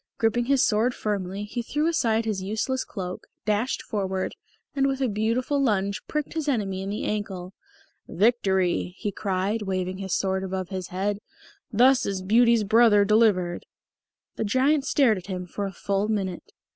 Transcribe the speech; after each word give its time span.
Griping 0.17 0.45
his 0.45 0.65
sword 0.65 0.95
firmly, 0.95 1.43
he 1.43 1.61
threw 1.61 1.85
aside 1.85 2.25
his 2.25 2.41
useless 2.41 2.83
cloak, 2.83 3.27
dashed 3.45 3.83
forward, 3.83 4.35
and 4.75 4.87
with 4.87 4.99
a 4.99 5.07
beautiful 5.07 5.61
lunge 5.61 6.01
pricked 6.07 6.33
his 6.33 6.47
enemy 6.47 6.81
in 6.81 6.89
the 6.89 7.03
ankle. 7.03 7.53
"Victory!" 8.07 8.95
he 8.97 9.11
cried, 9.11 9.61
waving 9.61 9.97
his 9.99 10.05
magic 10.05 10.13
sword 10.19 10.43
above 10.43 10.69
his 10.69 10.87
head. 10.87 11.19
"Thus 11.71 12.07
is 12.07 12.23
Beauty's 12.23 12.63
brother 12.63 13.05
delivered!" 13.05 13.67
The 14.37 14.43
Giant 14.43 14.85
stared 14.85 15.19
at 15.19 15.27
him 15.27 15.45
for 15.45 15.67
a 15.67 15.71
full 15.71 16.07
minute. 16.07 16.51